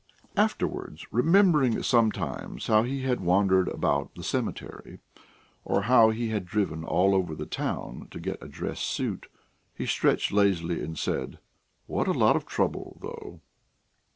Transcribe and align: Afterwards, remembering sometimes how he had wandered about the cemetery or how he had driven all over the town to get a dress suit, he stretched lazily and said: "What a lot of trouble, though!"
Afterwards, 0.35 1.05
remembering 1.13 1.83
sometimes 1.83 2.65
how 2.65 2.81
he 2.81 3.03
had 3.03 3.19
wandered 3.21 3.67
about 3.67 4.15
the 4.15 4.23
cemetery 4.23 4.97
or 5.63 5.83
how 5.83 6.09
he 6.09 6.29
had 6.29 6.43
driven 6.47 6.83
all 6.83 7.13
over 7.13 7.35
the 7.35 7.45
town 7.45 8.07
to 8.09 8.19
get 8.19 8.41
a 8.41 8.47
dress 8.47 8.79
suit, 8.79 9.27
he 9.75 9.85
stretched 9.85 10.31
lazily 10.31 10.83
and 10.83 10.97
said: 10.97 11.37
"What 11.85 12.07
a 12.07 12.13
lot 12.13 12.35
of 12.35 12.47
trouble, 12.47 12.97
though!" 12.99 13.41